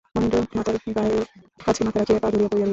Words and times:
মহেন্দ্র 0.15 0.37
মাতার 0.57 0.75
পায়ের 0.87 1.23
কাছে 1.59 1.81
মাথা 1.85 1.97
রাখিয়া 1.99 2.21
পা 2.23 2.27
ধরিয়া 2.29 2.49
পড়িয়া 2.51 2.57
রহিল। 2.57 2.69